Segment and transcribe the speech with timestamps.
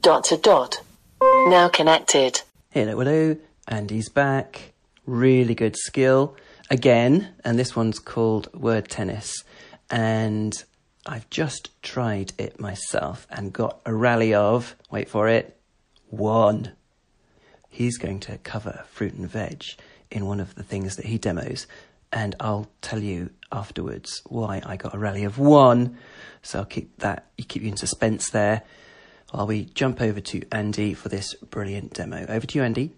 [0.00, 0.80] Dot to dot.
[1.20, 2.42] Now connected.
[2.70, 3.36] Hello, hello.
[3.66, 4.72] Andy's back.
[5.06, 6.36] Really good skill.
[6.70, 9.42] Again, and this one's called Word Tennis.
[9.90, 10.54] And
[11.04, 15.58] I've just tried it myself and got a rally of, wait for it,
[16.06, 16.72] one.
[17.68, 19.64] He's going to cover fruit and veg
[20.10, 21.66] in one of the things that he demos.
[22.12, 25.98] And I'll tell you afterwards why I got a rally of one.
[26.42, 28.62] So I'll keep that, you keep you in suspense there
[29.30, 32.26] while we jump over to Andy for this brilliant demo.
[32.28, 32.92] Over to you, Andy.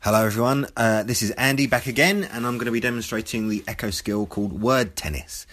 [0.00, 0.66] Hello, everyone.
[0.76, 4.26] Uh, this is Andy back again, and I'm going to be demonstrating the echo skill
[4.26, 5.46] called word tennis.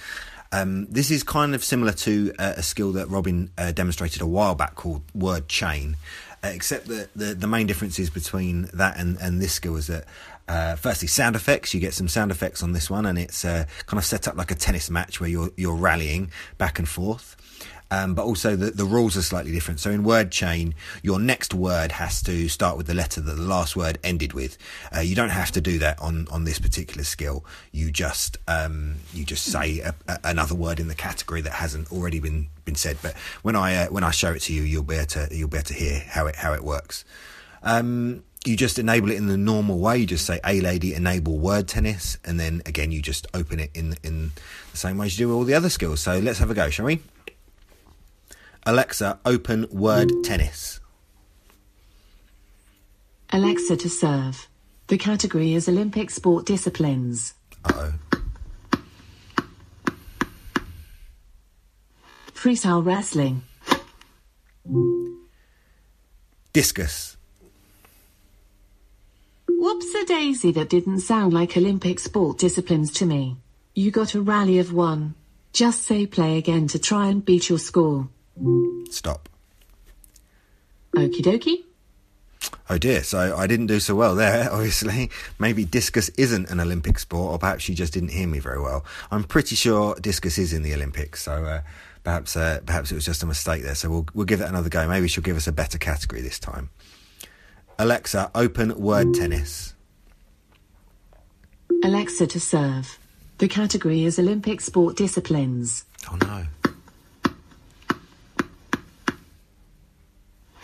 [0.52, 4.28] Um, this is kind of similar to uh, a skill that Robin uh, demonstrated a
[4.28, 5.98] while back called word chain,
[6.44, 10.06] uh, except that the, the main differences between that and, and this skill is that
[10.48, 11.74] uh, firstly, sound effects.
[11.74, 14.36] You get some sound effects on this one, and it's uh, kind of set up
[14.36, 17.36] like a tennis match where you're you're rallying back and forth.
[17.92, 19.80] Um, but also the, the rules are slightly different.
[19.80, 23.42] So in word chain, your next word has to start with the letter that the
[23.42, 24.58] last word ended with.
[24.96, 27.46] Uh, you don't have to do that on, on this particular skill.
[27.72, 31.92] You just um, you just say a, a, another word in the category that hasn't
[31.92, 32.98] already been been said.
[33.02, 35.50] But when I uh, when I show it to you, you'll be able to you'll
[35.50, 37.06] be able to hear how it how it works.
[37.62, 39.98] Um, you just enable it in the normal way.
[39.98, 43.72] You just say, "A lady, enable word tennis," and then again, you just open it
[43.74, 44.32] in in
[44.72, 46.00] the same way as you do all the other skills.
[46.02, 47.02] So let's have a go, shall we?
[48.66, 50.80] Alexa, open word tennis.
[53.32, 54.48] Alexa to serve.
[54.88, 57.34] The category is Olympic sport disciplines.
[57.64, 57.94] Uh oh.
[62.34, 63.42] Freestyle wrestling.
[66.54, 67.18] Discus.
[69.66, 73.38] Whoops a daisy, that didn't sound like Olympic sport disciplines to me.
[73.74, 75.16] You got a rally of one.
[75.54, 78.08] Just say play again to try and beat your score.
[78.92, 79.28] Stop.
[80.96, 81.64] Okie dokie.
[82.70, 85.10] Oh dear, so I didn't do so well there, obviously.
[85.40, 88.86] Maybe discus isn't an Olympic sport, or perhaps you just didn't hear me very well.
[89.10, 91.62] I'm pretty sure discus is in the Olympics, so uh,
[92.04, 93.74] perhaps uh, perhaps it was just a mistake there.
[93.74, 94.88] So we'll we'll give it another go.
[94.88, 96.70] Maybe she'll give us a better category this time.
[97.78, 99.74] Alexa, open word tennis.
[101.84, 102.98] Alexa to serve.
[103.38, 105.84] The category is Olympic sport disciplines.
[106.10, 106.46] Oh no.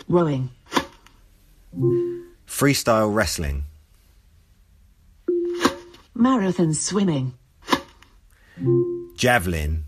[0.08, 0.50] Rowing.
[2.46, 3.64] Freestyle wrestling.
[6.14, 7.34] Marathon swimming.
[9.16, 9.84] Javelin.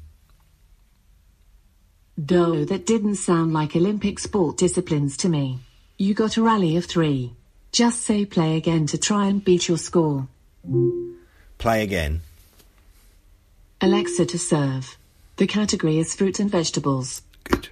[2.18, 5.60] Though that didn't sound like Olympic sport disciplines to me.
[5.96, 7.34] You got a rally of three.
[7.70, 10.26] Just say play again to try and beat your score.
[11.58, 12.22] Play again.
[13.80, 14.96] Alexa to serve.
[15.36, 17.22] The category is fruit and vegetables.
[17.44, 17.68] Good.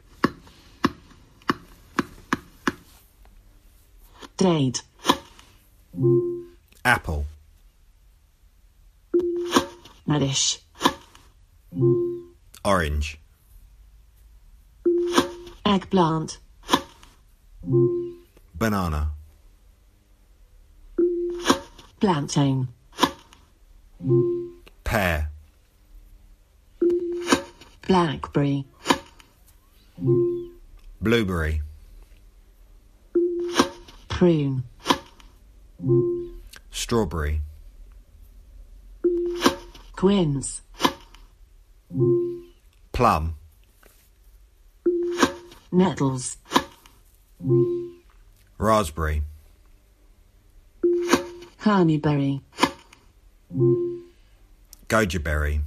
[4.36, 4.82] Date.
[6.84, 7.26] Apple.
[10.06, 10.60] Radish.
[12.64, 13.18] Orange.
[15.64, 16.38] Eggplant.
[18.62, 19.10] Banana.
[21.98, 22.68] Plantain.
[24.84, 25.30] Pear.
[27.88, 28.64] Blackberry.
[31.00, 31.62] Blueberry.
[34.08, 34.62] Prune.
[36.70, 37.40] Strawberry.
[39.96, 40.62] Quince.
[42.92, 43.34] Plum.
[45.72, 46.36] Nettles.
[48.62, 49.22] Raspberry.
[51.62, 52.40] Honeyberry.
[54.88, 55.60] Goji berry.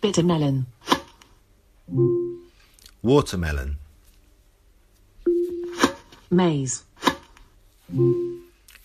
[0.00, 0.66] Bitter melon.
[3.00, 3.76] Watermelon.
[6.30, 6.82] Maize.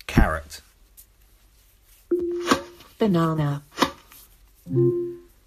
[0.06, 0.62] Carrot.
[3.00, 3.64] Banana.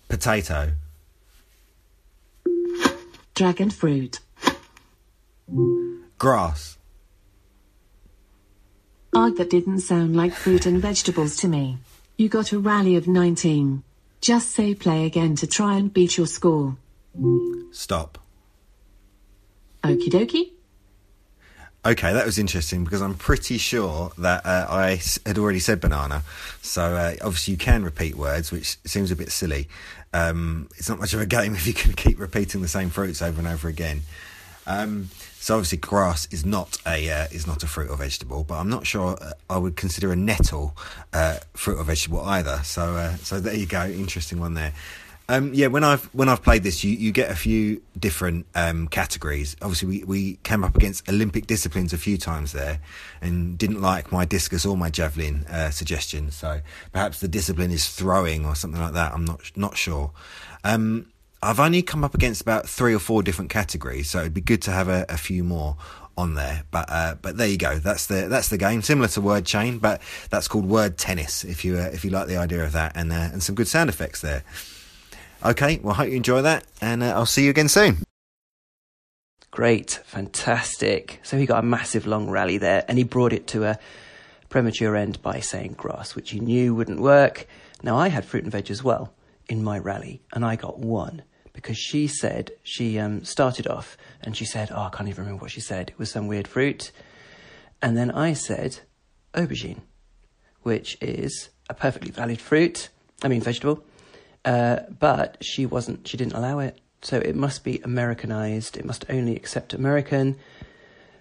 [0.08, 0.72] Potato.
[3.36, 4.18] Dragon fruit.
[6.18, 6.78] Grass.
[9.14, 11.78] Odd that didn't sound like fruit and vegetables to me.
[12.16, 13.84] You got a rally of 19.
[14.20, 16.76] Just say play again to try and beat your score.
[17.70, 18.18] Stop.
[19.84, 20.50] Okie dokie.
[21.86, 26.24] Okay, that was interesting because I'm pretty sure that uh, I had already said banana.
[26.60, 29.68] So uh, obviously you can repeat words, which seems a bit silly.
[30.12, 33.22] Um, it's not much of a game if you can keep repeating the same fruits
[33.22, 34.02] over and over again.
[34.68, 35.08] Um,
[35.40, 38.68] so obviously grass is not a uh, is not a fruit or vegetable, but I'm
[38.68, 40.76] not sure uh, I would consider a nettle
[41.12, 42.60] uh, fruit or vegetable either.
[42.64, 44.74] So uh, so there you go, interesting one there.
[45.30, 48.88] Um, yeah, when I've when I've played this, you, you get a few different um,
[48.88, 49.56] categories.
[49.60, 52.80] Obviously, we, we came up against Olympic disciplines a few times there,
[53.20, 56.30] and didn't like my discus or my javelin uh, suggestion.
[56.30, 56.60] So
[56.92, 59.12] perhaps the discipline is throwing or something like that.
[59.12, 60.12] I'm not not sure.
[60.64, 61.06] Um,
[61.42, 64.62] I've only come up against about three or four different categories, so it'd be good
[64.62, 65.76] to have a, a few more
[66.16, 66.64] on there.
[66.70, 67.78] But uh, but there you go.
[67.78, 68.82] That's the that's the game.
[68.82, 71.44] Similar to word chain, but that's called word tennis.
[71.44, 73.68] If you uh, if you like the idea of that, and uh, and some good
[73.68, 74.42] sound effects there.
[75.44, 77.98] Okay, well, I hope you enjoy that, and uh, I'll see you again soon.
[79.52, 81.20] Great, fantastic.
[81.22, 83.78] So he got a massive long rally there, and he brought it to a
[84.48, 87.46] premature end by saying grass, which he knew wouldn't work.
[87.84, 89.12] Now, I had fruit and veg as well
[89.48, 91.22] in my rally, and I got one
[91.52, 95.42] because she said she um, started off and she said, Oh, I can't even remember
[95.42, 95.90] what she said.
[95.90, 96.92] It was some weird fruit.
[97.82, 98.78] And then I said
[99.34, 99.80] aubergine,
[100.62, 102.90] which is a perfectly valid fruit,
[103.24, 103.84] I mean, vegetable.
[104.44, 106.80] Uh, but she wasn't, she didn't allow it.
[107.02, 108.76] So it must be Americanized.
[108.76, 110.36] It must only accept American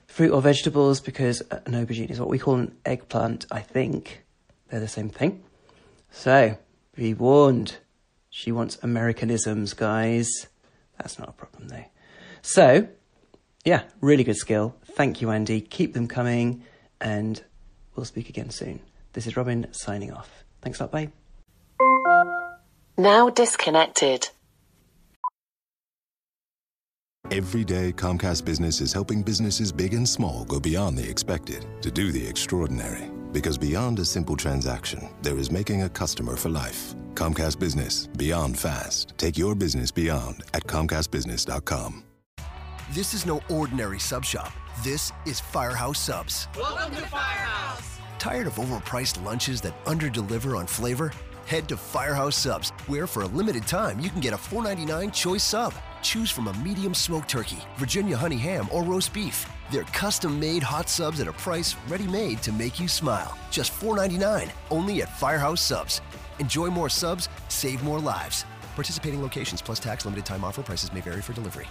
[0.06, 4.24] fruit or vegetables because an aubergine is what we call an eggplant, I think.
[4.70, 5.44] They're the same thing.
[6.12, 6.58] So
[6.96, 7.78] be warned.
[8.38, 10.30] She wants Americanisms, guys.
[11.00, 11.86] That's not a problem though.
[12.44, 12.88] So,
[13.66, 14.76] yeah, really good skill.
[14.86, 15.60] Thank you, Andy.
[15.60, 16.62] Keep them coming,
[17.02, 17.44] and
[17.96, 18.80] we'll speak again soon.
[19.14, 20.30] This is Robin signing off.
[20.62, 20.92] Thanks a lot.
[20.92, 21.10] Bye.
[22.96, 24.30] Now disconnected.
[27.32, 31.90] Every day, Comcast Business is helping businesses big and small go beyond the expected to
[31.90, 33.10] do the extraordinary.
[33.32, 36.94] Because beyond a simple transaction, there is making a customer for life.
[37.18, 39.14] Comcast Business, beyond fast.
[39.18, 42.04] Take your business beyond at ComcastBusiness.com.
[42.92, 44.54] This is no ordinary sub shop.
[44.84, 46.48] This is Firehouse Subs.
[46.56, 47.98] Welcome to Firehouse.
[48.20, 51.12] Tired of overpriced lunches that underdeliver on flavor?
[51.48, 55.44] Head to Firehouse Subs, where for a limited time you can get a $4.99 choice
[55.44, 55.74] sub.
[56.04, 59.50] Choose from a medium smoked turkey, Virginia honey ham, or roast beef.
[59.72, 63.36] They're custom made hot subs at a price ready made to make you smile.
[63.50, 66.02] Just $4.99, only at Firehouse Subs.
[66.40, 68.46] Enjoy more subs, save more lives.
[68.76, 71.68] Participating locations plus tax limited time offer prices may vary for delivery.